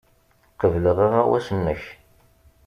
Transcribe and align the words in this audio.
Qebleɣ 0.59 0.97
aɣawas-nnek. 1.05 1.83